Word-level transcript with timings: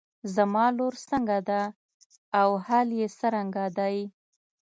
زما 0.35 0.65
لور 0.77 0.93
څنګه 1.09 1.37
ده 1.49 1.61
او 2.41 2.49
حال 2.65 2.87
يې 2.99 3.07
څرنګه 3.19 3.65
دی. 3.77 3.97